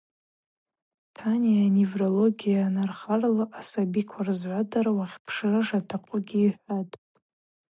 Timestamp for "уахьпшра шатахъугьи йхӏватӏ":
4.97-6.95